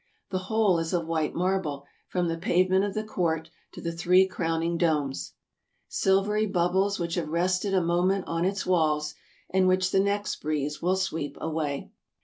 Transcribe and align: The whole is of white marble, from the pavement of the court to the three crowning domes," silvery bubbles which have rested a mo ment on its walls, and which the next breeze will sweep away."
The 0.31 0.39
whole 0.49 0.79
is 0.79 0.93
of 0.93 1.05
white 1.05 1.35
marble, 1.35 1.85
from 2.07 2.27
the 2.27 2.35
pavement 2.35 2.83
of 2.83 2.95
the 2.95 3.03
court 3.03 3.51
to 3.73 3.81
the 3.81 3.91
three 3.91 4.25
crowning 4.25 4.75
domes," 4.75 5.33
silvery 5.87 6.47
bubbles 6.47 6.97
which 6.97 7.13
have 7.13 7.29
rested 7.29 7.75
a 7.75 7.83
mo 7.83 8.01
ment 8.01 8.23
on 8.25 8.43
its 8.43 8.65
walls, 8.65 9.13
and 9.51 9.67
which 9.67 9.91
the 9.91 9.99
next 9.99 10.37
breeze 10.37 10.81
will 10.81 10.95
sweep 10.95 11.37
away." 11.39 11.91